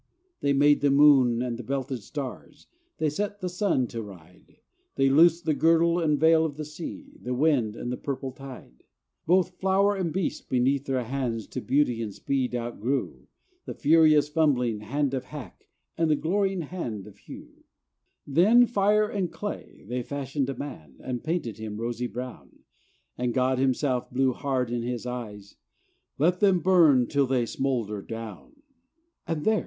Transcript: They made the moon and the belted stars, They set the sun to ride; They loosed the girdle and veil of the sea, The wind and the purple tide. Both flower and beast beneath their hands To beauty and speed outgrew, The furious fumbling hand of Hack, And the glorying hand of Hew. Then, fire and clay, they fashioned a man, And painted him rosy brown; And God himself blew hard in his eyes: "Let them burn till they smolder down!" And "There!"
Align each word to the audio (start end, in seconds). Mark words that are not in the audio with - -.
They 0.39 0.51
made 0.51 0.81
the 0.81 0.89
moon 0.89 1.43
and 1.43 1.59
the 1.59 1.63
belted 1.63 2.01
stars, 2.01 2.65
They 2.97 3.07
set 3.07 3.39
the 3.39 3.47
sun 3.49 3.85
to 3.89 4.01
ride; 4.01 4.57
They 4.95 5.11
loosed 5.11 5.45
the 5.45 5.53
girdle 5.53 5.99
and 5.99 6.19
veil 6.19 6.43
of 6.43 6.55
the 6.57 6.65
sea, 6.65 7.19
The 7.21 7.35
wind 7.35 7.75
and 7.75 7.91
the 7.91 7.97
purple 7.97 8.31
tide. 8.31 8.83
Both 9.27 9.59
flower 9.59 9.95
and 9.95 10.11
beast 10.11 10.49
beneath 10.49 10.87
their 10.87 11.03
hands 11.03 11.45
To 11.49 11.61
beauty 11.61 12.01
and 12.01 12.11
speed 12.11 12.55
outgrew, 12.55 13.27
The 13.65 13.75
furious 13.75 14.27
fumbling 14.27 14.79
hand 14.79 15.13
of 15.13 15.25
Hack, 15.25 15.67
And 15.99 16.09
the 16.09 16.15
glorying 16.15 16.61
hand 16.61 17.05
of 17.05 17.19
Hew. 17.19 17.63
Then, 18.25 18.65
fire 18.65 19.07
and 19.07 19.31
clay, 19.31 19.85
they 19.87 20.01
fashioned 20.01 20.49
a 20.49 20.57
man, 20.57 20.95
And 21.03 21.23
painted 21.23 21.59
him 21.59 21.77
rosy 21.77 22.07
brown; 22.07 22.63
And 23.19 23.35
God 23.35 23.59
himself 23.59 24.09
blew 24.11 24.33
hard 24.33 24.71
in 24.71 24.81
his 24.81 25.05
eyes: 25.05 25.57
"Let 26.17 26.39
them 26.39 26.57
burn 26.59 27.05
till 27.05 27.27
they 27.27 27.45
smolder 27.45 28.01
down!" 28.01 28.63
And 29.27 29.45
"There!" 29.45 29.59